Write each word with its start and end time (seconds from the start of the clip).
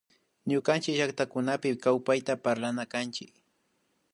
Ñukanchick 0.49 0.95
llactakunapi 0.99 1.69
kawpayta 1.83 2.33
parlana 2.43 2.83
kanchik 2.91 3.31